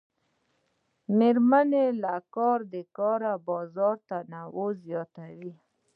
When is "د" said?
1.05-1.09, 2.73-2.75